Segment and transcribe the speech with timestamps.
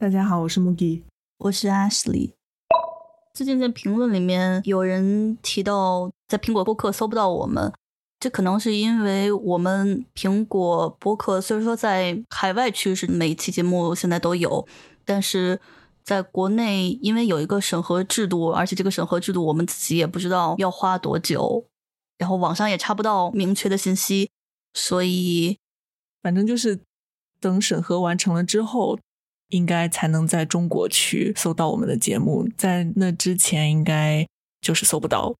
[0.00, 1.02] 大家好，我是 Mugi，
[1.36, 2.32] 我是 Ashley。
[3.34, 7.70] 最近在评论里面有人提到，在苹果播客搜不到我们，
[8.18, 14.66] 这可能是因为我们苹果播客虽然说在海外区是每一期节目现在都有，
[15.04, 15.60] 但是
[16.02, 21.66] 在国内因为有一个审核制度，而且这个审核制度我们自己也不知道要花多久，
[22.16, 24.30] 然后网上也查不到明确的信息，
[24.72, 25.58] 所以
[26.22, 26.80] 反正就是
[27.38, 28.98] 等审核完成了之后。
[29.50, 34.26] 应该才能在中国区搜到我们的节目，在那之前应该
[34.60, 35.34] 就是搜不到。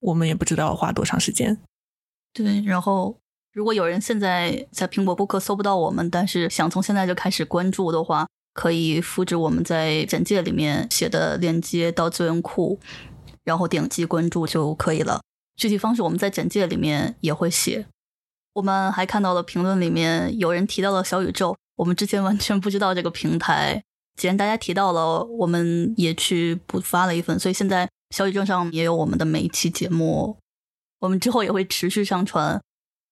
[0.00, 1.58] 我们也不知道花多长时间。
[2.32, 3.16] 对，然后
[3.52, 12.78] 如果有人现在在苹果播客搜不到我们，但是想从现在就开始关注的话，可以复制我们在简介里面写的链接到资源库，
[13.42, 15.22] 然后点击关注就可以了。
[15.56, 17.86] 具体方式我们在简介里面也会写。
[18.52, 21.56] 我们还看到了评论里面有人提到了小宇宙。
[21.76, 23.82] 我们之前完全不知道这个平台，
[24.16, 30.36] 既然大家提到了，我们也去补发了一份，所以现在小宇宙上也有我们的每一期节目。
[31.00, 32.60] 我们之后也会持续上传。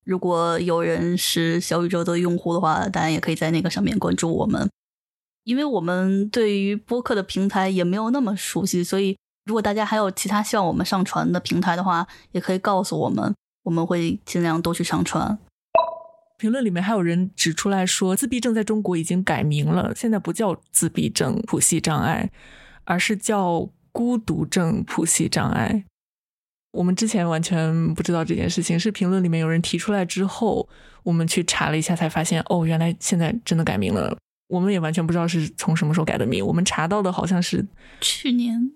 [0.04, 4.68] 如果有人是小宇宙的用户的话，大家也可以在那个上面关注我们。
[5.44, 15.38] 因为我们对于播客的平台也没有那么熟悉，所以如果大家还有其他希望我们上传的平台的话，也可以告诉我们，我们会尽量都去上传。
[16.36, 22.30] 评论里面还有人指出来说，自闭症在中国已经改名了，现在不叫自闭症谱系障碍，
[22.84, 25.84] 而是叫孤独症谱系障碍。
[26.72, 30.68] 我们之前完全不知道这件事情，是评论里面有人提出来之后，
[31.04, 34.18] 我们去查了一下，才发现哦，原来现在真的改名了。
[34.48, 37.64] 我们也完全不知道是从什么时候改的名，我们查到的好像是
[38.00, 38.72] 去年，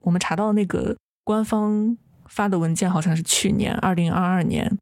[0.00, 1.96] 我们查到那个官方
[2.28, 4.76] 发的文件好像是去年二零二二年。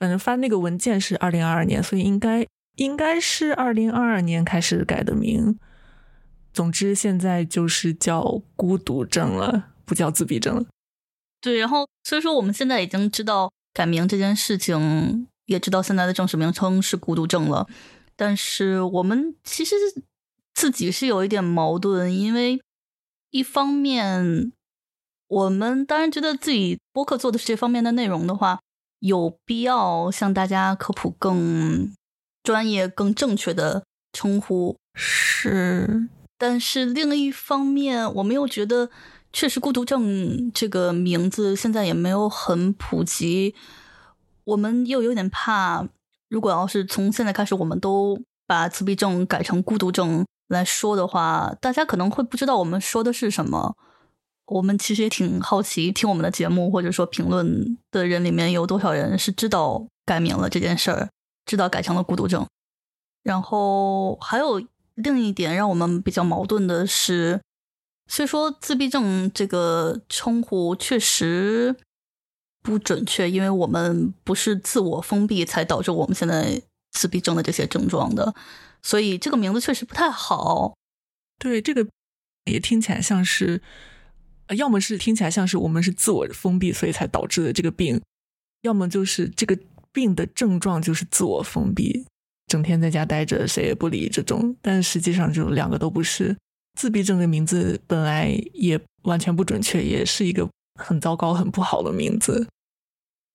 [0.00, 5.58] 反正发那个文件是二零二二年，所以应该应该是二零二二年开始改的名。
[6.54, 10.64] 总之，现在就是叫孤独症了，不叫自闭症了。
[11.42, 17.68] 对，然后所以说我们现在已经知道改名这件事情，也知道现在的正式名称是孤独症了。
[18.16, 19.74] 但是我们其实
[20.54, 22.58] 自己是有一点矛盾，因为
[23.30, 24.50] 一方面
[25.28, 28.60] 我们当然觉得自己播客做的是这方面的内容的话。
[29.00, 31.92] 有必要向大家科普更
[32.42, 38.90] 专业、更正确的称呼是，但是另一方面，我们又觉得，
[39.32, 43.54] 确实孤独症这个名字现在也没有很普及，
[44.44, 45.86] 我们又有点怕，
[46.28, 53.76] 如果要是从现在开始，我们都把自闭症改成孤独症来说的话，大家可能会不知道我们说的是什么。
[54.50, 61.08] 我们其实也挺好奇，听我们的节目或者说评论的人里面有多少人是知道改名了这件事儿，
[61.46, 62.44] 知道改成了孤独症。
[63.22, 64.60] 然后还有
[64.96, 67.40] 另一点让我们比较矛盾的是，
[68.08, 71.76] 虽说自闭症这个称呼确实
[72.60, 78.34] 不准确，因为我们不是自我封闭才导致我们现在自闭症的这些症状的，
[78.82, 80.74] 所以这个名字确实不太好。
[81.38, 81.86] 对，这个
[82.46, 83.62] 也听起来像是。
[84.56, 87.98] 要么是听起来像是我们是自我封闭，所以才导致的这个病；
[88.62, 89.56] 要么就是这个
[89.92, 92.04] 病的症状就是自我封闭，
[92.46, 94.56] 整天在家待着，谁也不理这种。
[94.60, 96.36] 但实际上就两个都不是。
[96.78, 100.48] 自闭症的名字本来也完全不准确，也是一个
[100.80, 102.48] 很糟糕、很不好的名字。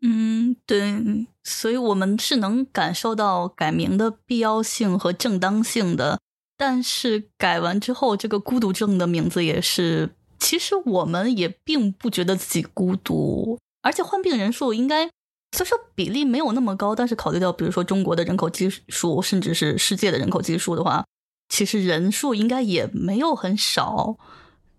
[0.02, 6.20] 嗯，对，所以我们是能感受到改名的必要性和正当性的。
[6.58, 10.10] 但是改完之后，这个孤独症的名字也是。
[10.40, 15.10] 其实我们也并不觉得自己孤独，而且患病人数应该
[15.52, 21.06] 虽说比例没有那么高，但是考虑到比如说中国的人口基数，甚至是世界的人口基数的话，
[21.50, 24.18] 其实人数应该也没有很少。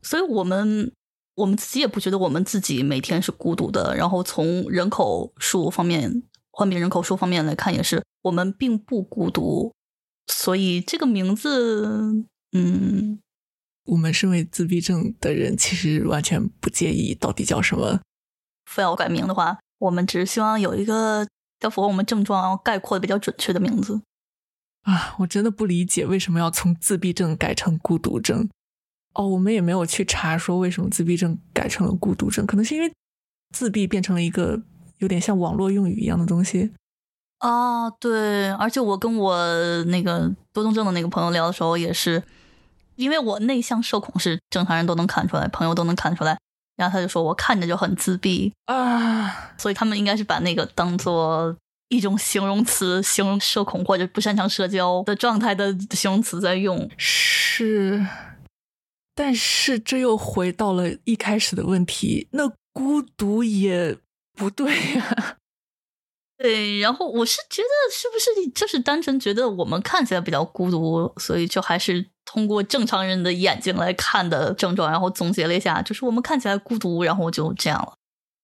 [0.02, 0.92] 所以，我们
[1.34, 3.96] 我们自己也不觉得我们自己每天是孤独的。
[3.96, 9.72] 然后，从人口数方面，患病人口数方面来看，也是我们并不孤独。
[10.26, 13.18] 所以，这个名字，嗯。
[13.86, 18.00] 我们身为自闭症的人，其实完全不介意到底叫什么。
[18.71, 21.27] 非要改名的话，我们只是希望有一个
[21.60, 24.03] 要符合我们症状、然后概括的比较准确的名字。
[24.83, 28.48] 啊，我真的不理解为什么要从自闭症改成孤独症。
[29.15, 32.92] 哦，我们也没有去查说为什么自闭症改成了孤独症，可能是因为
[33.54, 34.60] 自闭变成了一个
[34.98, 36.72] 有点像网络用语一样的东西。
[37.38, 42.22] 啊，对，而且我跟我那个多动症的那个朋友聊的时候也是。
[42.97, 46.37] 因为我内向社恐是正常人都能看出来，朋友都能看出来。
[46.77, 51.57] 然后他就说我看着就很自闭啊，所以他们应该是把那个当做
[51.89, 56.91] 一种形容词形容社恐或者不擅长社交的状态的形容词在用。
[56.98, 58.07] 是，
[59.15, 63.97] 但是这又回到了一开始的问题，那孤独也
[64.34, 65.39] 不对呀。
[66.37, 77.94] 对，然后我是觉得，是不是就是单纯觉得我们看起来比较孤独，所以就还是通过正常人的眼睛来看的症状，然后总结了一下，就是我们看起来孤独，然后就这样了。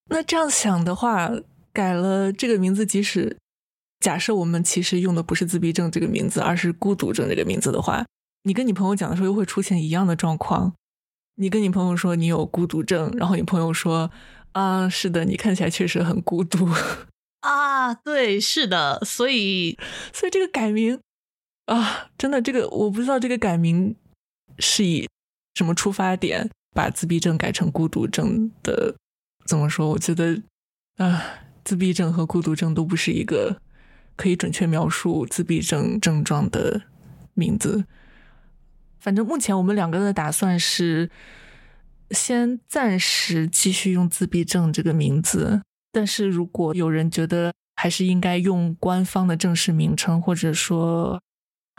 [0.09, 1.31] 那这样想的话，
[1.75, 3.37] 改了这个名字，即使
[4.01, 8.07] 假设我们其实用的不是自闭症这个名字，而是孤独症这个名字的话，
[8.45, 10.73] 你跟你朋友讲的时候，又会出现一样的状况。
[11.37, 14.11] 你跟你朋友说你有孤独症，然后你朋友说
[14.53, 16.69] 啊，是的，你看起来确实很孤独。
[17.41, 19.79] 啊，对，是的，所以，
[20.13, 21.01] 所以这个改名
[21.67, 23.95] 啊，真的，这个我不知道这个改名
[24.59, 25.09] 是以
[25.55, 28.95] 什么出发点把自闭症改成孤独症的？
[29.47, 29.89] 怎么说？
[29.91, 30.43] 我觉得
[30.97, 31.23] 啊，
[31.65, 33.61] 自闭症和孤独症都不是一个
[34.17, 36.83] 可以准确描述自闭症症状的
[37.35, 37.85] 名字。
[39.01, 41.11] 反正目前我们两个的打算是
[42.11, 45.63] 先暂时继续用自闭症这个名字。
[45.91, 51.21] 但是如果有人觉得还是应该用官方的正式名称，或者说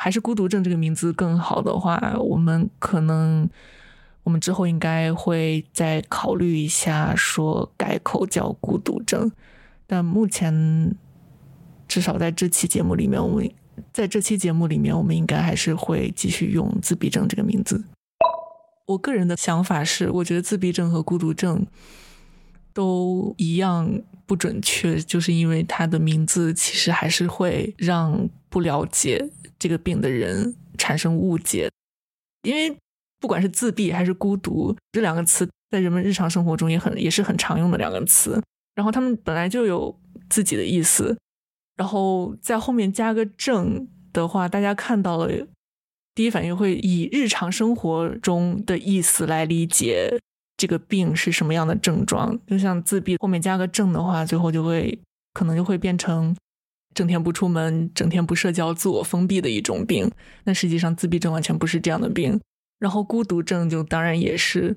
[0.04, 3.50] 还是孤独症这个名字更好的话，我们可能
[4.24, 9.32] 我们之后应该会再考虑一下，说改口叫孤独症。
[9.88, 10.94] 但目前
[11.88, 13.50] 至少在这期节目里面，我们
[13.94, 17.82] 在这期节目里面，我们应该还是会继续用自闭症这个名字。
[18.88, 21.66] 我个人的想法是，我觉得自闭症和孤独症。
[22.76, 29.30] 都一样不准确，就是因为它的名字其实还是会让不了解
[29.64, 31.70] 这个病的人产生误解。
[32.42, 32.78] 因为
[33.22, 38.44] 不管是自闭还是孤独这两个词，在人们日常生活中也很也是很常用的两个词。
[38.76, 39.98] 然后他们本来就有
[40.30, 41.18] 自己的意思，
[41.78, 45.48] 然后在后面加个“症”的话，大家看到了，
[46.14, 50.20] 第一反应会以日常生活中的意思来理解。
[50.58, 52.38] 这个病是什么样的症状？
[52.46, 55.00] 就像自闭后面加个“症”的话，最后就会
[55.34, 56.36] 可能就会变成
[56.94, 60.12] 整天不出门、整天不社交、自我封闭的一种病。
[60.44, 62.40] 那实际上自闭症完全不是这样的病。
[62.80, 64.76] 然后孤独症就当然也是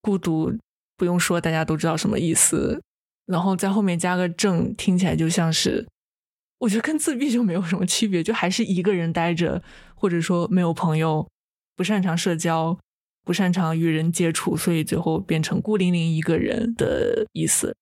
[0.00, 0.56] 孤独，
[0.96, 2.82] 不用说，大家都知道什么意思。
[3.26, 5.86] 然后在后面加个“症”，听起来就像是
[6.58, 9.62] 我觉得跟自闭就没有什么区别，就还是一个人待着，
[9.94, 11.28] 或者说没有朋友，
[11.76, 12.78] 不擅长社交。
[13.26, 17.74] 不擅长与人接触，所以最后变成孤零零一个人的意思。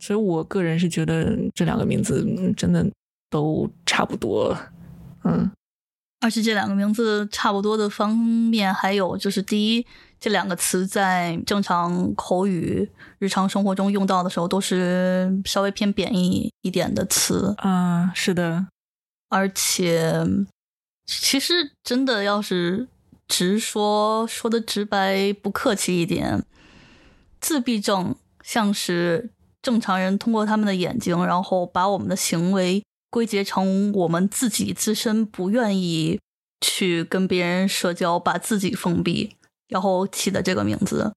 [0.00, 2.26] 所以我个人是觉得这两个名字
[2.56, 2.84] 真的
[3.30, 4.56] 都差不多，
[5.22, 5.48] 嗯。
[6.20, 9.86] 而且这两个名字差不多的方面，还有就是第一，
[10.18, 18.10] 这两个词在正常口语、日常生活中用到的时候，都是稍微偏贬义一点的词啊。
[18.14, 18.66] 是的，
[19.28, 20.26] 而且
[21.06, 22.88] 其实真的要是。
[23.32, 26.44] 直说说的直白不客气一点，
[27.40, 29.30] 自闭症像是
[29.62, 36.18] 正常人通过他们的眼睛，然后把我们的行为归结成我们自己自身不愿意
[36.60, 39.36] 去跟别人社交，把自己封闭，
[39.68, 41.12] 然后起的这个名字。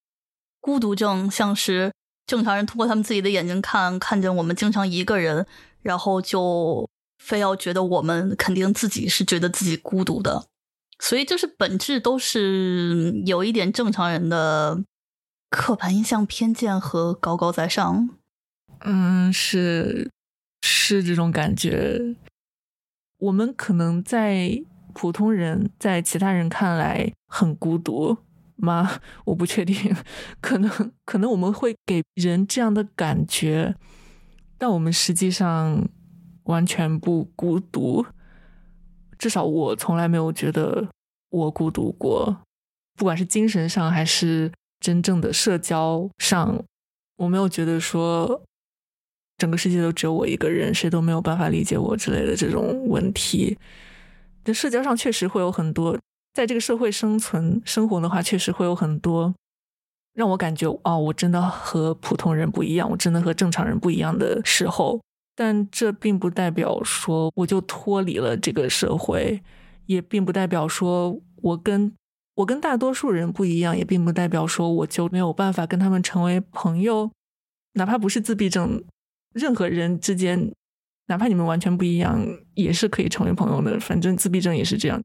[0.59, 1.91] 孤独症像是
[2.25, 5.45] 正常人通过他们自己的眼睛看，看见我们经常一个人，
[5.81, 10.45] 然后就非要觉得我们肯定自己是觉得自己孤独的。
[10.99, 14.83] 所以就是本质都是有一点正常人的
[15.49, 18.09] 刻板印象、偏见和高高在上。
[18.85, 20.11] 嗯，是
[20.61, 22.15] 是这种感觉。
[23.17, 24.61] 我们可能在
[24.93, 28.17] 普通人在其他人看来很孤独
[28.57, 28.99] 吗？
[29.25, 29.95] 我不确定。
[30.41, 33.75] 可能可能我们会给人这样的感觉，
[34.57, 35.87] 但我们实际上
[36.43, 38.05] 完全不孤独。
[39.17, 40.89] 至少我从来没有觉得
[41.29, 42.41] 我孤独过，
[42.95, 46.61] 不管是精神上还是真正的社交上，
[47.15, 48.43] 我没有觉得说
[49.43, 53.57] 整个世界都只有我一个人，谁都没有办法理解我之类的这种问题。
[54.45, 55.99] 在社交上确实会有很多，
[56.33, 59.35] 在这个社会生存生活的话，确实会有很多
[60.13, 65.01] 让我感觉哦，我真的和普通人不一样，我真的和正常人不一样的时候。
[65.35, 69.43] 但这并不代表说我就脱离了这个社会，
[69.87, 71.91] 也并不代表说我跟
[72.35, 77.11] 我跟大多数人不一样，也并不代表说我就没有办法跟他们成为朋友。
[77.73, 78.83] 哪怕不是自闭症，
[79.33, 80.51] 任何人之间，
[81.07, 83.79] 哪怕你们完全不一样，也是可以成为朋友的。
[83.79, 85.01] 反正自闭症也是这样，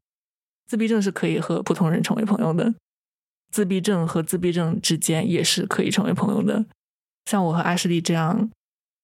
[0.67, 2.75] 自闭症是可以和普通人成为朋友的，
[3.51, 6.67] 自闭症和自闭症之间也是可以成为朋友的。
[7.25, 8.51] 像我和阿什利这样。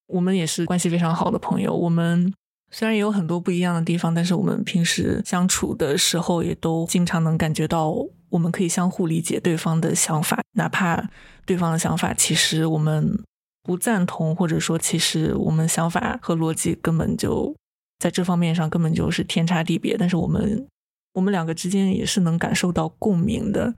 [0.07, 1.75] 我们也是关系非常好的朋友。
[1.75, 2.31] 我们
[2.71, 7.91] 虽然也有很多不一样的地方，但是我们平时相处的时候，也都经常能感觉到
[8.29, 11.09] 我们可以相互理解对方的想法，哪怕
[11.47, 13.19] 对方的想法其实我们
[13.65, 17.57] 不赞同，或者说其实我们想法和逻辑根本就
[17.99, 20.69] 在这方面上根本就是天差地别，但是我们
[21.15, 23.75] 我们两个之间也是能感受到共鸣的，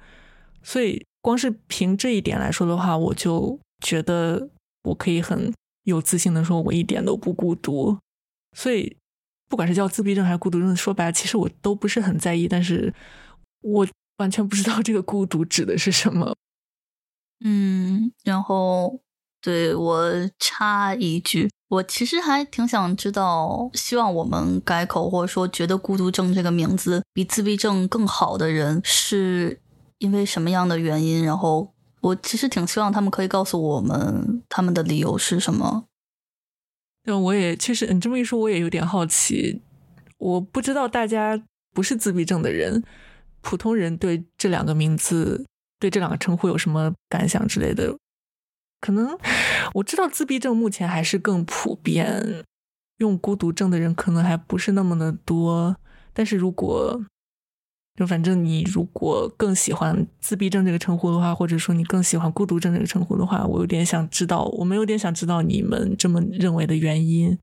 [0.63, 4.51] 所以光是凭这一点来说的话，我就觉得
[4.83, 5.53] 我可以很
[5.85, 7.97] 有自信的说，我一点都不孤独。
[8.57, 8.97] 所以，
[9.49, 12.49] 不管是叫自闭症还是孤独症，说白了，其实我都不是很在意。
[12.49, 12.93] 但是
[13.61, 16.35] 我完全不知道这个孤独指的是什么。
[17.45, 18.99] 嗯，然后
[19.47, 20.11] 对我
[20.41, 29.61] 插一句，我其实还挺想知道，希望我们改口，或者说觉得孤独症这个名字比自闭症更好的人，是
[29.99, 31.25] 因为什么样的原因？
[31.25, 35.85] 然后我其实挺希望他们可以告诉我们他们的理由是什么。
[37.05, 39.63] 对，我也确实，你这么一说，我也有点好奇。
[40.19, 41.41] 我不知道大家
[41.73, 42.83] 不是自闭症的人，
[43.43, 45.47] 普通人对这两个名字、
[45.79, 47.97] 对这两个称呼有什么感想之类的。
[48.87, 49.19] 可能
[49.75, 52.45] 我知道自闭症目前还是更普遍，
[52.99, 55.77] 用孤独症的人可能还不是那么的多。
[56.13, 57.05] 但是如果
[57.97, 67.37] 就反正你如果更喜欢自闭症这个称呼的话，或者说你更喜欢孤独症这个称呼的话，我有点想知道，我们有点想知道你们这么认为的原因，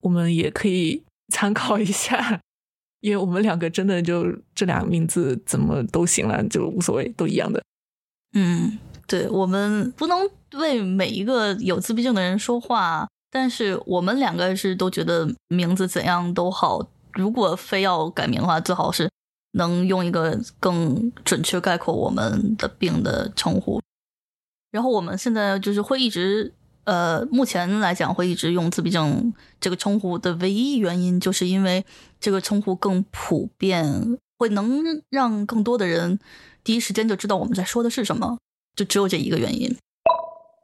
[0.00, 2.40] 我们也可以参考一下，
[3.02, 7.62] 因为我们两个真的就这俩名字怎么都行了，就无所谓，都一样的。
[8.32, 19.10] 嗯，对，我们不能为每一个有自闭症的人说话，但是我们两个是都觉得名字怎样都好，如果非要改名的话，最好是。
[19.52, 23.80] 能用一个更准确概括我们的病的称呼，
[24.70, 26.52] 然后我们现在就是会一直，
[26.84, 31.86] 呃，目前来讲会一直用自闭症这个称呼的唯一原因，就是因为
[32.20, 36.18] 这个称呼更普遍，会能让更多的人
[36.62, 38.36] 第一时间就知道我们在说的是什么，
[38.76, 39.74] 就只有这一个原因。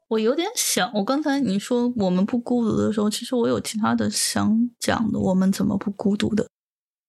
[0.09, 6.47] 我有点想，我刚才你说我们不孤独的时候，其实我有其他的想讲的，我们怎么不孤独的？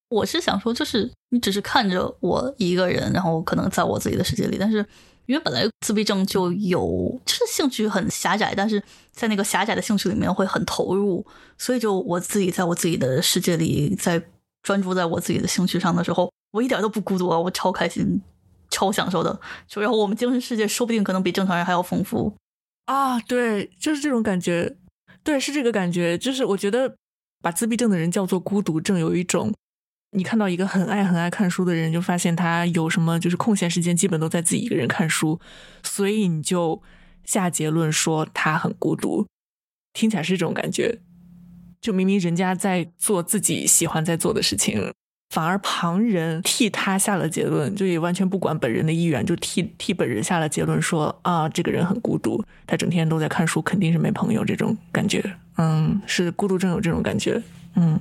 [0.10, 4.78] 我是想说，就是你只是看着我一个人，然后可能在我自己的世界里，但是
[5.26, 8.82] 因为本来自闭症就有，就是兴趣很狭窄，但是
[9.12, 11.26] 在那个狭窄的兴趣里面会很投入，
[11.58, 14.24] 所以就我自己在我自己的世界里，在
[14.62, 18.22] 专注在我自己的兴趣上的时候，我一点都不孤独啊，我超开心，
[18.74, 19.40] 超享受的。
[19.68, 22.36] 就然后我们精神世界说不定可能比正常人还要丰富
[22.88, 23.20] 啊！
[23.22, 24.76] 对，就是这种感觉，
[25.24, 26.96] 对，是这个感觉，就是我觉得
[27.42, 29.54] 把自闭症的人叫做孤独症，有一种。
[30.16, 35.40] 你看到一个很爱很爱看书的人，就发现他有什么就是空闲时间基本都在自己一个人看书，
[35.82, 36.84] 所以你就
[37.24, 39.26] 下结论说他很孤独，
[39.92, 41.00] 听起来是这种感觉。
[41.82, 44.94] 就明明人家在做自己喜欢在做的事情，
[45.34, 55.36] 反而旁人替他下了结论，就也完全不管本人的意愿，就替替本人下了结论说啊，这个人很孤独，他整天都在看书，肯定是没朋友这种感觉。
[55.58, 57.42] 嗯，是孤独症有这种感觉。
[57.76, 58.00] 嗯。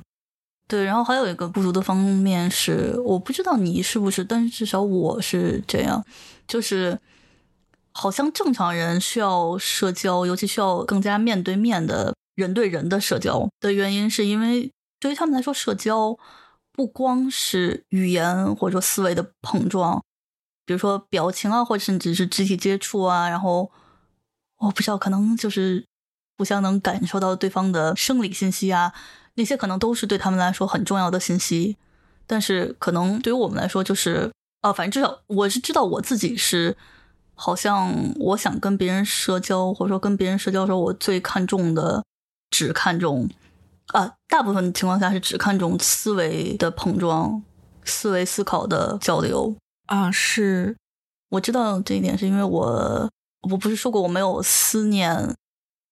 [0.68, 6.04] 对，然后还有一个不足的方面是，我不知道你是不是，但是至少我是这样，
[6.46, 6.98] 就是
[7.92, 14.70] 好像正常人需要社交，尤其需要更加面对面的人对人的社交的原因，是因为
[15.00, 16.18] 对于他们来说，社交
[16.72, 20.02] 不光是语言或者说思维的碰撞，
[20.64, 23.70] 比如说表情啊，或者甚至是肢体接触啊，然后
[24.58, 25.84] 我不知道，可能就是
[26.38, 28.92] 互相能感受到对方的生理信息啊。
[29.34, 31.76] 那些可能都是对他们来说很重要的信息，
[32.26, 36.76] 但是可能对于我们来说，就是啊，反正至少我是知道我自己是，
[37.34, 42.04] 好像我想跟别人社交，或者说跟别人社交的时候，我最看重的
[42.50, 43.28] 只看重
[43.92, 47.42] 啊，大部分情况下是只看重思维的碰撞、
[47.84, 49.54] 思维思考的交流
[49.86, 50.10] 啊。
[50.10, 50.76] 是，
[51.30, 53.10] 我知道这一点，是因为我
[53.50, 55.34] 我不是说过我没有思念，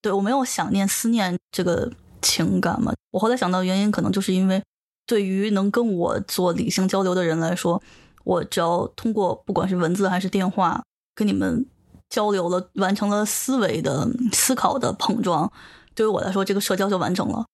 [0.02, 1.92] 对我没有想念思念这个。
[2.22, 4.62] 情感嘛，我后来想到原因，可能就是因为
[5.06, 7.82] 对于能跟我做理性交流的人来说，
[8.24, 10.82] 我只要通过不管是文字还是电话
[11.14, 11.64] 跟你们
[12.10, 15.50] 交流了，完成了思维的思考的碰撞，
[15.94, 17.46] 对于我来说，这个社交就完成了。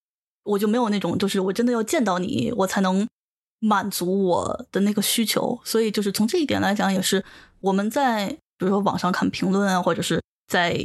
[0.47, 3.07] 我就没有那种就是我真的要见到你，我才能
[3.59, 5.59] 满足我的那个需求。
[5.63, 7.23] 所以就是从这一点来讲，也是
[7.61, 8.27] 我们在
[8.57, 10.79] 比如说网上看评论啊，或者是在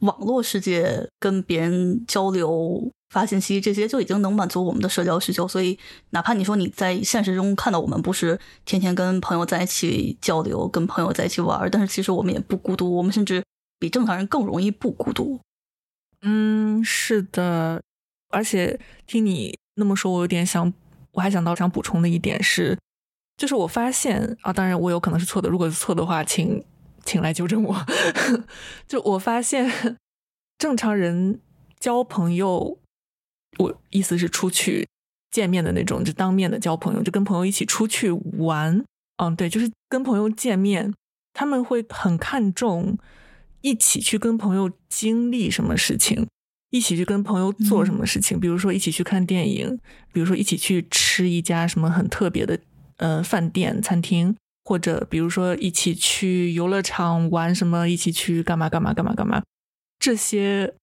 [0.00, 2.92] 网络世界跟别人交流。
[3.10, 5.78] 发信息这些就已经能满足我们的社交需求，所以
[6.10, 13.44] 哪怕你说你在现实中看到我们不是天天跟朋友在一起交流、跟朋友在一起玩，但是其实我们也不孤独，我们甚至
[13.78, 15.38] 比正常人更容易不孤独。
[16.22, 17.80] 嗯，是的，
[18.28, 20.72] 而且听你那么说，我有点想，
[21.12, 22.78] 我还想到想补充的一点是，
[23.36, 26.64] 就是我发现啊，当然我有可能是错的，如果是错的话，请
[27.04, 27.86] 请来纠正我。
[28.88, 29.98] 就我发现，
[30.58, 31.40] 正常人
[31.78, 32.78] 交朋友，
[33.58, 34.88] 我意思是出去
[35.30, 38.84] 见面的那种，就当面的交朋友，就跟朋友一起出去玩。
[39.18, 40.92] 嗯，对，就是跟朋友见面，
[41.32, 42.98] 他们会很看重
[43.62, 46.26] 一起去跟朋友经历什么事情，
[46.76, 49.78] 一起去跟朋友做什么事情，比如说一起去看电影，
[50.12, 52.58] 比如说一起去吃一家什么很特别的
[52.98, 59.42] 呃饭店餐厅，或者比如说一起去游乐场玩什么，一起去干嘛干嘛干嘛干嘛。
[59.98, 60.74] 这些，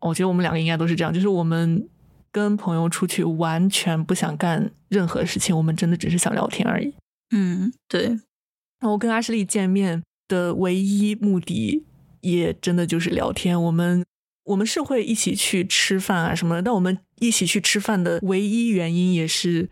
[0.00, 1.88] 我觉得我们两个应该都是这样，就是我们
[2.30, 6.92] 跟朋友出去完全不想干任何事情，我们真的只是想聊天而已。
[7.30, 8.20] 嗯，对。
[8.80, 11.84] 我跟阿什利见面的唯一目的，
[12.20, 13.62] 也真的就是聊天。
[13.62, 14.04] 我们
[14.44, 19.68] 我们是会一起去吃饭啊什么的，但我们一起去吃饭的唯一原因，也是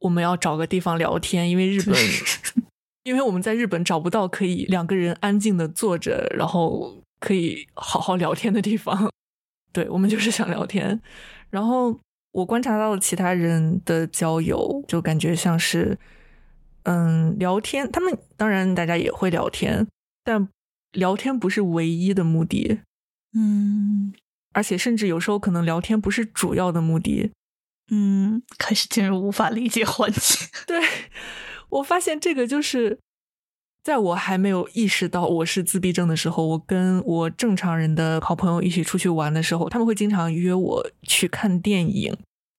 [0.00, 1.48] 我们要找个地方聊天。
[1.50, 1.94] 因为日本，
[3.04, 9.10] 因为我们在日本找不到可以两个人安静的坐着，然后可以好好聊天的地方。
[9.72, 11.00] 对我们就是想聊天。
[11.50, 11.98] 然后
[12.32, 15.98] 我观察到了其他人的交友，就感觉像是。
[16.84, 19.86] 嗯，聊天，他们当然大家也会聊天，
[20.24, 20.48] 但
[20.90, 22.80] 聊天不是唯一的目的。
[23.34, 24.12] 嗯，
[24.52, 27.30] 而且甚至有时候可能聊天不是主要的目的。
[27.90, 30.46] 嗯，开始进入无法理解环节。
[30.66, 30.80] 对
[31.70, 32.98] 我发现这个就是
[33.82, 42.16] 在我还没有意识到我是自闭症的时候，我跟我正常人的好朋友一起出去玩的时候，他们会经常约我去看电影。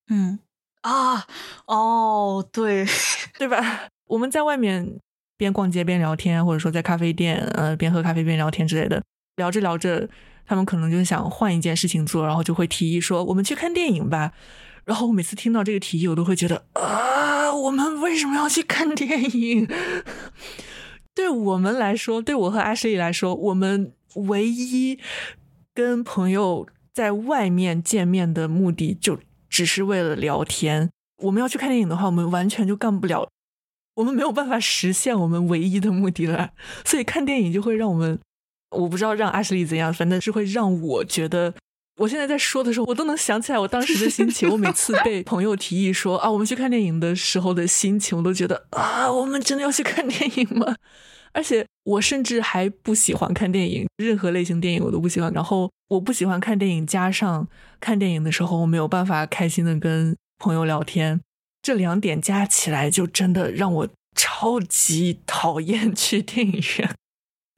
[0.08, 0.38] 嗯
[0.82, 1.26] 啊，
[1.66, 2.84] 哦，对，
[3.38, 3.88] 对吧？
[4.08, 4.98] 我们在外面
[5.38, 9.02] 边逛街边聊天，或者说在咖啡店，呃，边喝咖啡边聊天之类的，
[9.36, 10.06] 聊着聊着，
[10.46, 14.32] 他们可能就想换一件事情做，然后就会提议说：“我们去看电影吧。”
[14.84, 19.66] 然后我每次听到这个提议，我都会觉得啊，我们为什么要去看电影？
[21.14, 24.98] 对我们来说，对我和阿诗里来说，我们唯一
[25.72, 30.90] 跟朋友在外面见面的目的，就只是为了聊天。
[31.22, 33.28] 我们要去看电影的话，我们完全就干不了。
[33.94, 36.50] 我们没有办法实现我们唯一的目的了，
[36.84, 38.18] 所以看电影就会让我们，
[38.74, 41.54] 我不知道让阿什利怎样，反正是会让我觉得，
[41.98, 44.48] 我现在在说的时候，我都能想起来我当时的心情。
[44.50, 50.74] 我每次被朋友提议说啊，我们去看电影的时候的心情，我都觉得啊，我们真的要去看电影吗？
[51.32, 55.32] 而且我甚至还不喜欢看电影，任何类型电影我都不喜欢。
[55.32, 57.48] 然后我不喜欢看电影，加上
[57.80, 61.20] 看电影的时候我没有办法开心的跟朋友聊天。
[61.60, 66.94] 这两点加起来，就真的让我超级讨厌去电影院。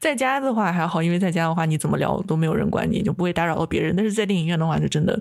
[0.06, 3.96] 在家的话还好，因为在家的话你怎么聊都没有人管你，就不会打扰到别人。
[3.96, 5.20] 但是在电影院的话，就真的，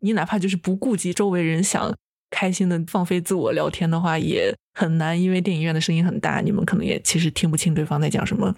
[0.00, 1.94] 你哪怕就是不顾及周围人，想
[2.30, 8.52] 开心的放飞自我聊天的话，也很难，因为电影院的声音很大，你们可能也其实听不清对方在讲什么。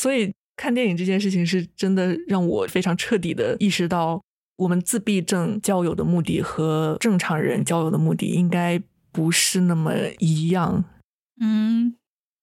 [0.00, 4.22] 所以看电影这件事情，是真的让我非常彻底的意识到。
[4.56, 8.80] 我们自闭症交友的目的和正常人交友的目的应该
[9.12, 10.82] 不是那么一样。
[11.38, 11.94] 嗯，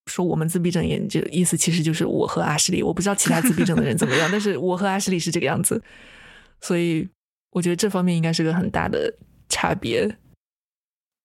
[0.06, 5.82] 说我们自闭症也就意思其实就是我和阿什利，我不知道其他自闭症的人怎么样， 但是我和阿什利是这个样子，
[6.60, 7.08] 所以
[7.50, 9.14] 我觉得这方面应该是个很大的
[9.48, 10.16] 差别。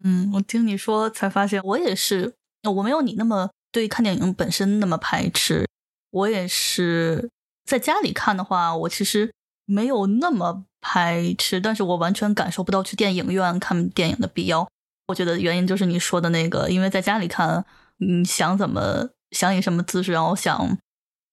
[0.03, 2.33] 嗯，我听你说才发现，我也是，
[2.75, 5.65] 我没有你那么对看电影本身那么排斥，
[6.11, 7.29] 我也是
[7.65, 9.31] 在家里看的话，我其实
[9.65, 10.65] 没有那么。
[10.81, 14.65] 排斥，但是我完全感受不到去电影院看电影的必要。
[15.07, 17.65] 我觉得原因就是你说的那个，因为在家里看，
[17.99, 20.77] 你想怎么想以什么姿势，然后想，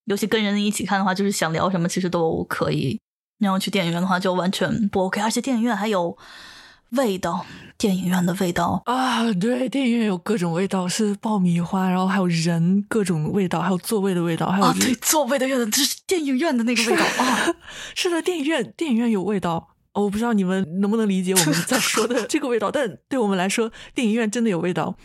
[0.05, 2.99] 尤其跟人一起看的话，就是想聊什么其实都可以。
[3.39, 6.17] 然后去电影院的话就完全不 OK，而且电影院还有。
[6.91, 7.45] 味道，
[7.77, 9.21] 电影院的味道啊！
[9.33, 17.53] 对，电影院有各种味道，是爆米花，然后还有人，各种味道，还有座位的味道，还有对座位的味道，就是电影院的那个味道啊！
[17.93, 19.75] 是的，电影院，电影院有味道。
[19.95, 24.95] 我不知道你们能不能理解我们在说的 这个味道，但对我们来说，电影院真的有味道。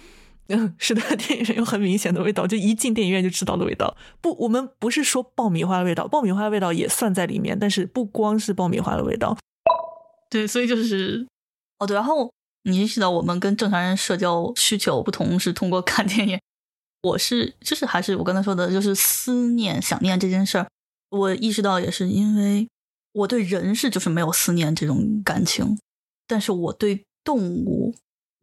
[0.52, 3.96] 嗯， 是的，电影院有很明显的味道，就一进电影院就知道的味道。
[4.20, 9.36] 不，我们不是说爆米花的味道，爆米花的味道也算在里面，但是不光是爆米花的味道。
[10.30, 11.26] 对，所以就是。
[11.78, 12.30] 哦对，然后
[12.62, 16.38] 你意识到我们跟正常人社交需求不同，是通过看电影。
[17.02, 20.68] 我是就是还是我刚才说的，就是思念、想念这件事儿。
[21.10, 22.68] 我意识到也是因为
[23.14, 25.76] 我对人是就是没有思念这种感情，
[26.28, 27.96] 但是我对动物，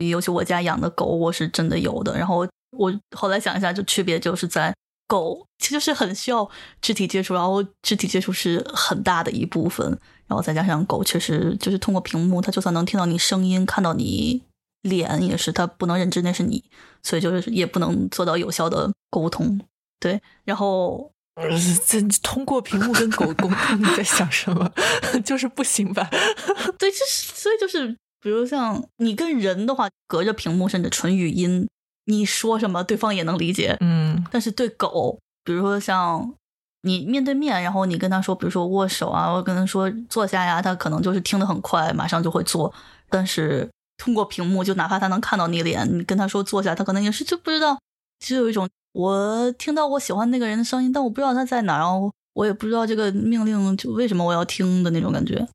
[0.07, 2.17] 尤其我家养的狗，我是真的有的。
[2.17, 4.73] 然后我后来想一下，就区别就是在
[5.07, 6.49] 狗其实是很需要
[6.81, 9.87] 肢体接触，然后肢体接触是很大的一部分。
[10.27, 14.43] 然后再加上狗，确实就是通过屏幕，它就算能听到你声音，看到你
[14.83, 16.63] 脸，也是它不能认知那是你，
[17.01, 19.59] 所以就是也不能做到有效的沟通。
[19.99, 21.49] 对，然后呃
[21.87, 24.71] 这通过屏幕跟狗沟通，你在想什么？
[25.25, 26.07] 就是不行吧？
[26.77, 31.67] 对，就是所以就是，比如像你跟人的话，隔着屏幕甚至纯语音，
[32.05, 33.77] 你说什么对方也能理解。
[33.79, 36.33] 嗯但是对狗，比如说像
[36.81, 42.73] 你面对面，然后你跟他说，比如说握手啊，我跟他说坐下呀，他可能就是听得很快，马上就会做。
[43.09, 47.77] 但是通过屏幕，就哪怕他能看到你脸，你跟他说坐下，他可能也是就不知道，
[48.19, 55.47] 就有一种我听到我喜欢那个人的声音，但我不知道他在哪儿，然后我也不知道这个命令就为什么我要听的那种感觉。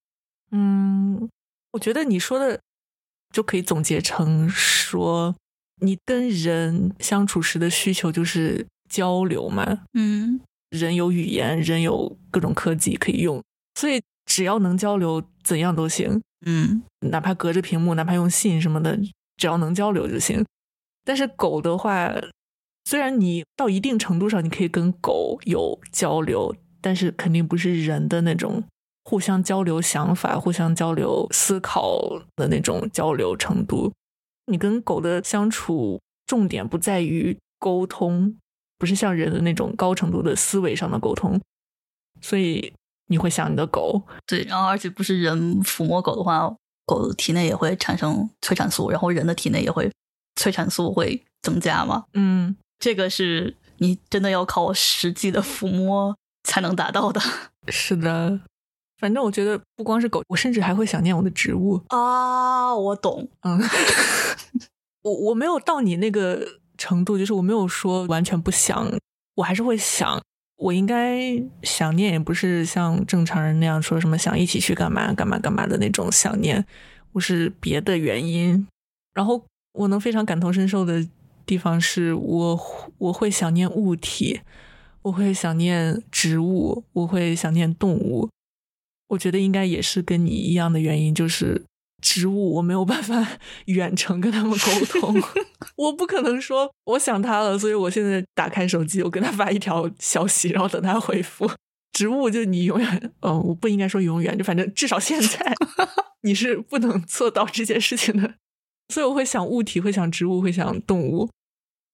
[0.51, 1.29] 嗯，
[1.75, 2.61] 我觉得你说的
[3.33, 5.35] 就可以总结成说，
[5.83, 9.83] 你跟人相处时的需求就是交流嘛。
[9.93, 13.43] 嗯人有语言，人有各种科技可以用，
[13.75, 16.21] 所以只要能交流，怎样都行。
[16.47, 18.97] 嗯哪怕隔着屏幕，哪怕用信什么的，
[19.37, 20.45] 只要能交流就行。
[21.05, 22.13] 但是狗的话，
[22.85, 28.63] 虽然你到一定程度上你可以跟狗有交流，但是肯定不是人的那种
[29.05, 32.01] 互相交流想法、互相交流思考
[32.37, 33.93] 的那种交流程度。
[34.47, 38.37] 你跟狗的相处重点不在于沟通，
[38.79, 41.41] 不是像人的那种高程度的思维上的沟通，
[42.21, 42.75] 所以
[43.07, 49.91] 你会想你的狗，对，然后而且不是人抚摸狗的话，狗体内也会产生催产素，然后人的体内也会
[50.37, 52.05] 催产素会增加嘛。
[52.13, 57.21] 嗯，这个是你真的要靠实际的抚摸才能达到的
[57.69, 58.41] 是的，
[58.99, 61.81] 反正我觉得不光是狗，我甚至还会想念我的植物。
[61.89, 62.75] 啊！
[62.75, 63.61] 我懂，嗯，
[65.03, 66.47] 我我没有到你那个
[66.79, 68.91] 程度，就是我没有说完全不想，
[69.37, 70.21] 我还是会想。
[70.57, 71.21] 我应该
[71.65, 76.65] 想念，也不是像正常人那样说什么想一起去干嘛干嘛干嘛的那种想念，
[77.13, 78.67] 我是别的原因。
[79.13, 81.05] 然后我能非常感同身受的
[81.45, 82.61] 地方是我
[82.99, 84.41] 我会想念物体，
[85.03, 88.31] 我会想念植物，我会想念动物。
[89.15, 91.65] 我觉得应该也是跟你一样的原因，就是
[92.03, 93.27] 植物我没有办法
[93.67, 95.23] 远程跟他们沟通，
[95.77, 101.51] 我不可能说我想他了，所以我现在打开手机，我跟他发一条消息，然后等他回复。
[101.93, 105.55] 植物就你永远，嗯，我不应该说永远，就反正至少现在
[106.23, 108.35] 你是不能做到这件事情的，
[108.93, 111.31] 所以我会想物体，会想植物，会想动物。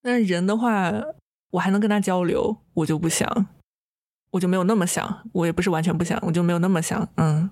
[0.02, 0.90] 但是人的话，
[1.50, 3.46] 我还能跟他交流，我就不想，
[4.30, 7.50] 我就没有那么想，我也不是完全不想，我就没有那么想，嗯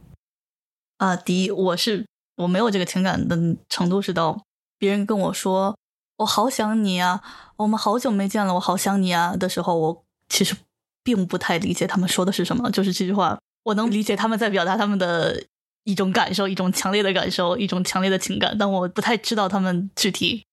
[0.98, 3.36] 啊，第一，我是我没有这个情感的
[3.68, 4.44] 程度是到
[4.78, 5.76] 别人跟我说
[6.18, 7.22] 我好想你啊，
[7.56, 10.56] 我们好久没见了，我好想你啊的时候，我其实
[11.02, 12.70] 并不太理解他们说的是什么。
[12.70, 15.44] 就是这句话，我能理解他们在表达他们的
[15.84, 20.44] 一种感受，一种强烈的感受，一种强烈的情感，但我不太知道他们具体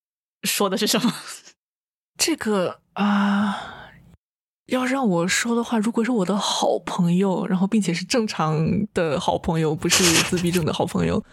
[0.44, 1.12] 说的是什么。
[2.16, 3.75] 这个啊，
[4.66, 11.24] 要让我说的话，如果是我的好朋友，然后并且是正常的好朋友，不是自闭症的好朋友，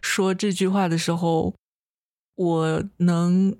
[0.00, 1.54] 说这句话的时候，
[2.36, 3.54] 我能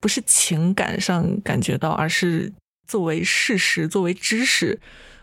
[0.00, 2.52] 不是情感上感觉到，而是
[2.86, 4.78] 作为事实、作为知识，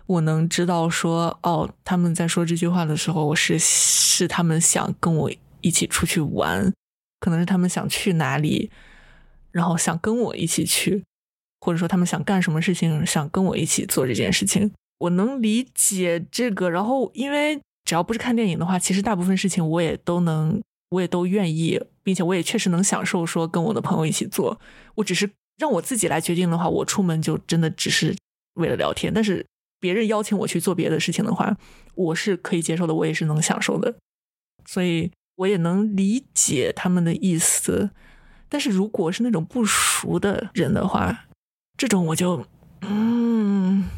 [0.07, 6.73] 我能知道说，哦，他们在说这句话的时候，我是是他们想跟我一起出去玩，
[7.19, 8.71] 可能是他们想去哪里。
[9.51, 11.03] 然后想跟我一起去，
[11.61, 16.69] 或者说他们想干什么事情，想跟我一起做这件事情，我能理解这个。
[16.69, 24.59] 然后，因为只要不是看电影的话，其实大部分事情我也都能，我也都愿意，并且我也确实能享受说跟我的朋友一起做。
[24.95, 28.15] 我只是让我自己来决定的话，我出门就真的只是
[28.55, 29.13] 为了聊天。
[29.13, 29.45] 但是
[29.79, 31.57] 别人邀请我去做别的事情的话，
[31.95, 33.95] 我是可以接受的，我也是能享受的，
[34.65, 37.91] 所以我也能理解他们的意思。
[38.49, 41.25] 但是如果是那种不熟的人的话，
[41.81, 42.45] 这种我就，
[42.81, 43.89] 嗯，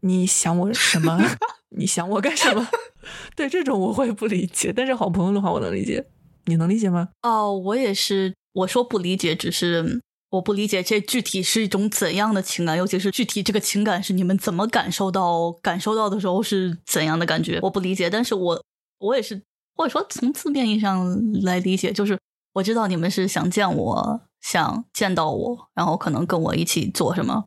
[0.00, 1.18] 你想我什么？
[1.74, 2.68] 你想我干什么？
[3.34, 4.70] 对这种我会不理解。
[4.70, 6.04] 但是好朋友的话，我能理解。
[6.44, 7.08] 你能理解吗？
[7.22, 8.34] 哦，我也是。
[8.52, 18.10] 我说不理解，只是我不理解这具体是一种怎样的情感，尤其是具体这个情感是你们怎么感受到、感受到的时候是怎样的感觉，我不理解。
[18.10, 18.62] 但是我
[18.98, 19.40] 我也是，
[19.74, 22.18] 或者说从字面意义上来理解，就是。
[22.54, 27.44] 我知道你们是想见我，想见到我，然后可能跟我一起做什么。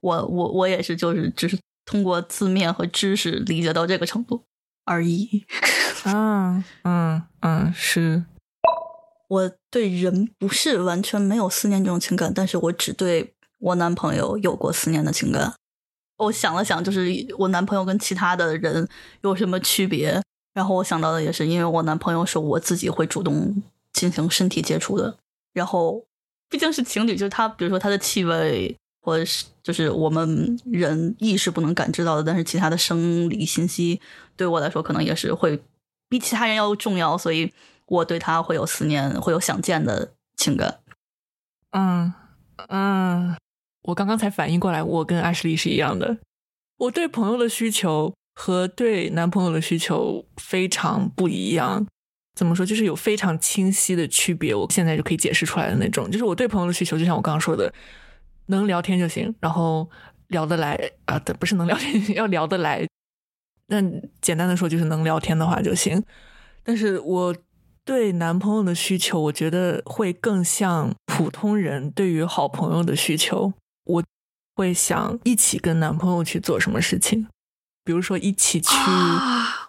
[0.00, 4.44] 我我我也是，就是只是通过字面和知识理解到这个程度
[4.84, 5.44] 而已。
[6.04, 8.24] 啊，嗯嗯，是。
[9.28, 15.52] 我对人不是完全没有思念这种情感，但是我只对我男朋友有过思念的情感。
[16.16, 18.88] 我想了想，就是我男朋友跟其他的人
[19.22, 20.22] 有什么区别。
[20.54, 25.16] 然后我想到的也是，因为我男朋友是我自己会主动进行身体接触的，
[25.58, 26.06] 然后
[26.48, 34.00] 毕竟是情侣，就是他，比如说他的气味，或者是就是我们人意识不能感知到的，但是其他的生理信息
[34.36, 35.60] 对我来说可能也是会
[36.08, 37.52] 比其他人要重要，所以
[37.86, 40.78] 我对他会有思念，会有想见的情感。
[41.72, 42.14] 嗯
[42.68, 43.36] 嗯，
[43.82, 46.16] 我刚刚才反应过来，我跟阿什利是一样的。
[46.78, 51.86] 我对朋友的需求和对男朋友的需求非常不一样。
[52.38, 52.64] 怎么说？
[52.64, 54.54] 就是有非常清晰的区别。
[54.54, 56.08] 我现在就可以解释出来的那种。
[56.08, 57.74] 就是我对朋友的需求，就像我刚刚说的，
[58.46, 59.90] 能聊天就行，然后
[60.28, 62.86] 聊得来啊，不是能聊天，要聊得来。
[63.66, 63.82] 那
[64.20, 66.00] 简单的说，就是能聊天的话就行。
[66.62, 67.34] 但是我
[67.84, 73.52] 对男朋友的需求，我觉得会更像普通人对于好朋友的需求。
[73.84, 74.04] 我。
[74.58, 77.28] 会想一起跟男朋友去做什么事情，
[77.84, 78.74] 比如说一起去，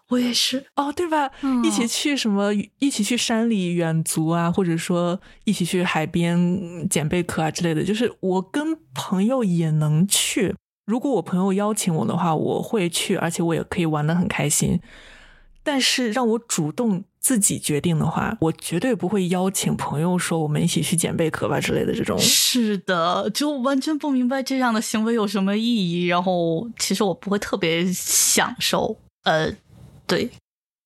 [0.09, 1.31] 我也是哦，对吧？
[1.63, 2.53] 一起去什么？
[2.79, 7.83] 一起去山里远足啊，或者说一起去海边捡贝壳啊之类的。
[7.83, 10.53] 就是我跟朋友也能去，
[10.85, 14.81] 如果我朋友邀请我的话，我会去，而且我也可以玩的很开心。
[15.63, 17.05] 但是让我主动。
[17.21, 22.17] 自己决定的话，我绝对不会邀请朋友说我们一起去捡贝壳吧之类的这种。
[22.17, 26.05] 是的，就完全不明白这样的行为有什么意义。
[26.05, 28.95] 然后，其实我不会特别享受。
[29.23, 29.53] 呃，
[30.09, 30.29] 对，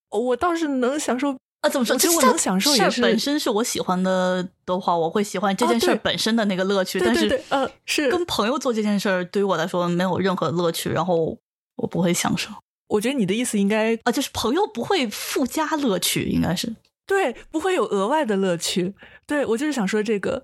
[0.10, 1.32] 我倒是能享受
[1.62, 1.70] 啊。
[1.70, 1.98] 怎么说？
[1.98, 7.00] 其实我能享受也是本身是我喜欢的的话，我会喜欢这件事本身的那个乐趣。
[7.00, 11.38] 但是，呃，是跟朋友做这件事儿，对于我来说没有任何乐趣，然后
[11.78, 12.50] 我不会享受。
[12.90, 16.76] 我觉得你的意思应该啊，就是朋友不会附加乐趣，应该是
[17.08, 18.94] 对，不会有额外的乐趣。
[19.26, 20.44] 对我就是想说这个，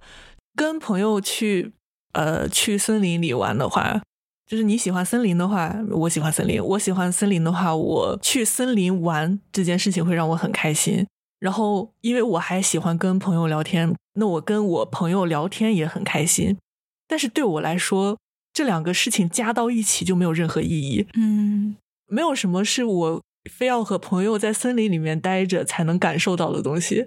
[0.56, 1.74] 跟朋友去
[2.14, 4.02] 呃去森林里玩的话，
[4.50, 11.06] 就是你喜欢森林的话，我喜欢森林；我喜欢森林的话，我去森林玩这件事情会让我很开心。
[11.40, 16.58] 然后因为我还喜欢跟朋友聊天，那我跟我朋友聊天也很开心。
[17.08, 18.18] 但是对我来说，
[18.52, 21.06] 这两个事情加到一起就没有任何意义。
[21.14, 21.76] 嗯。
[22.12, 27.06] 没有什么是我非要和朋友在森林里面待着才能感受到的东西。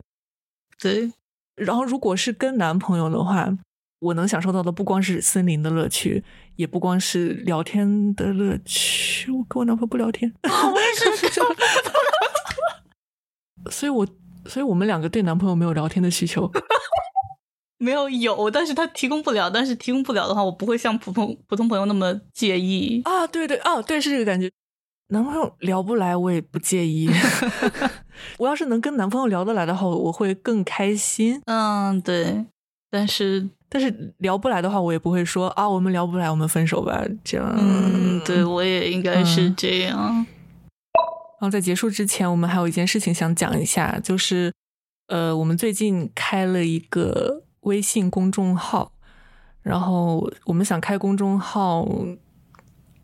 [0.78, 1.12] 对，
[1.56, 3.58] 然后如果是跟男朋友的话，
[4.02, 6.24] 我能享受到的不光是森林的乐趣，
[6.56, 9.30] 也不光是聊天的乐趣。
[9.30, 11.04] 我跟我男朋友不聊天，我也是。
[13.70, 14.04] 所以，我
[14.46, 16.50] 所以我们两个对男朋友没有聊天的需求。
[17.78, 19.48] 没有有，但是他提供不了。
[19.48, 23.24] 但是提供不了的话，我不会像普通普通朋友那么介意啊。
[23.28, 24.50] 对对，啊，对，是这个感觉。
[25.08, 27.08] 男朋友聊不来，我也不介意。
[28.38, 31.40] 我要是能跟男朋友聊得来的话，我会更开心。
[31.46, 32.46] 嗯，对。
[32.94, 37.02] 但是，但是聊不来的话，我也不会说啊，我们聊不来，我们分手吧。
[37.24, 39.96] 这样，嗯，对我也应该是这样。
[41.40, 44.52] 然后在结束之前，我们还有一件事情想讲一下，就是
[45.08, 48.92] 呃，我们最近开了一个微信公众号，
[49.62, 51.88] 然后我们想开公众号。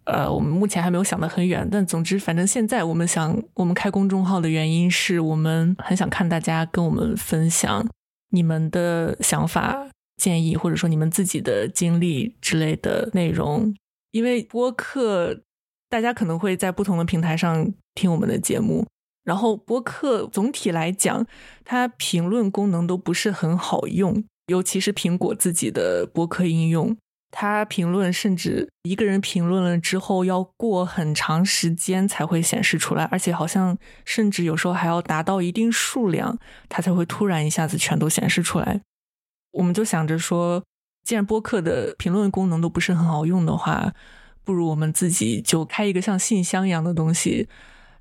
[0.05, 7.87] 呃，我们目前还没有想得很远，但总之，反正现在我们想，我们开公众号的原因是我们很想看大家跟我们分享
[8.31, 13.75] 你们的想法、建议，或者说你们自己的经历之类的内容。
[14.11, 15.43] 因为播客，
[15.89, 18.87] 大家可能会在不同的平台上听我们的节目，
[19.25, 21.27] 然后播客总体来讲，
[21.65, 26.97] 它评论功能都不是很好用，尤其是苹果自己的播客应用。
[27.31, 36.39] 他评论，甚至一个人评论了之后，要过很长时间才会显示出来，而且好像甚至有时候还要达到一定数量，
[36.69, 38.81] 它才会突然一下子全都显示出来。
[39.53, 40.65] 我们就想着说，
[41.05, 43.93] 既然播客的评论功能都不是很好用的话，
[44.45, 47.49] 不如我们自己就开一个像信箱一样的东西，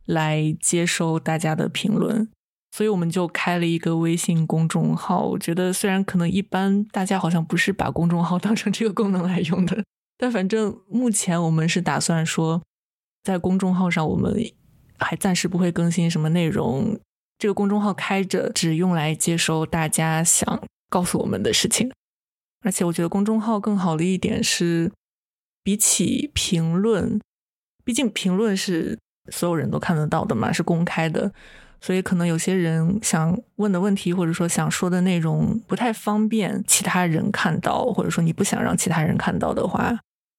[0.06, 2.30] 来接收大家的评论。
[2.72, 5.26] 所以我们就开了一个微信公众号。
[5.26, 9.84] 我觉得虽然可能一般大家好像不是把公众号 当成这个功能来用的，
[10.18, 12.62] 但反正目前我们是打算说，
[13.24, 14.36] 在公众号上我们
[15.00, 17.00] 还暂时不会更新什么内容。
[17.40, 21.92] 这个公众号开着，只用来接收大家想告诉我们的事情。
[22.62, 24.92] 而且我觉得公众号更好的一点是，
[25.64, 27.22] 比起评论，
[27.86, 28.98] 毕竟评论是
[29.32, 31.32] 所有人都看得到的嘛，是公开的。
[31.80, 39.98] 所以，可能有些人想问的问题，或者说想说的内容不太方便其他人看到，或者说你不想让其他人看到的话，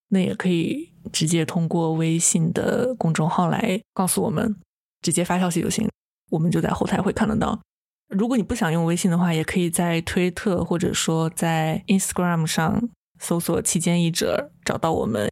[0.08, 4.56] 那也可以直接通过微信的公众号来告诉我们，
[5.00, 5.88] 直接发消息就行，
[6.30, 7.60] 我们就在后台会看得到。
[8.08, 12.88] 如果你不想用微信的话，也可以在推特或者说在 Instagram 上
[13.20, 15.30] 搜索“期间译者”找到我们。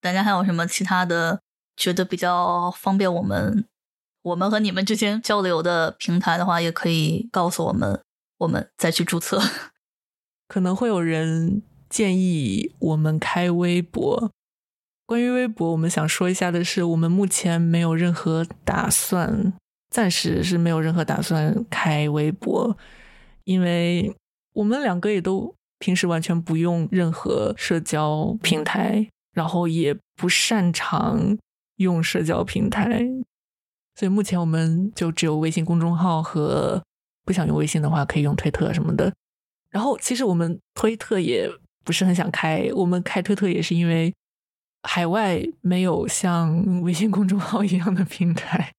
[0.00, 1.40] 大家还有什么其他的
[1.76, 3.64] 觉得比较方便我们？
[4.22, 8.02] 我们和你们之间交流的平台的话，也可以告诉我们，
[8.38, 9.40] 我们再去注册。
[10.46, 14.30] 可能会有人建议我们开微博。
[15.06, 19.52] 关于微博，我们想说一下的是，我们目前没有任何打算，
[19.88, 22.76] 暂时是没有任何打算开微博，
[23.44, 24.14] 因为
[24.52, 31.38] 我们两个也都平时完全不用任何社交平台，然后也不擅长
[31.76, 33.04] 用社交平台。
[34.00, 36.82] 所以目前我们就只有微信公众号和
[37.26, 39.12] 不想用微信的话可以用推特什么的。
[39.68, 41.46] 然后其实我们推特也
[41.84, 44.10] 不是很想开，我们开推特也是因为
[44.84, 48.72] 海外没有像微信公众号一样的平台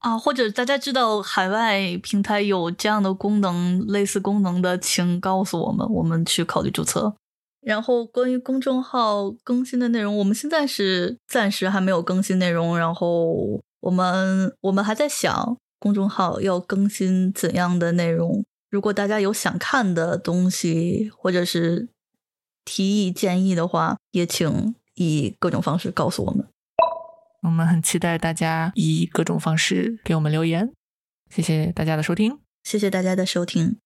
[0.00, 7.14] 啊，或者大家知道海外平台有这样的功能、类似功能的，请告诉我们，我们去考虑注册。
[7.60, 13.62] 然后关于公众号更新的内容，我们现在是暂时还没有更新内容，然后。
[13.82, 18.44] 我们我们还在想公众号要更新怎样的内容。
[18.70, 21.88] 如果大家有想看的东西，或者是
[22.64, 26.46] 提议建议的话，也请以各种方式告诉我们。
[27.42, 30.72] 我们很期待大家以各种方式给我们留言。
[31.28, 33.82] 谢谢大家的收听，谢谢大家的收听。